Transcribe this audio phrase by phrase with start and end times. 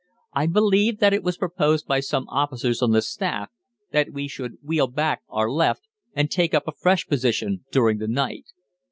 [0.33, 3.51] I believe that it was proposed by some officers on the staff
[3.91, 5.83] that we should wheel back our left
[6.15, 8.47] and take up a fresh position during the night.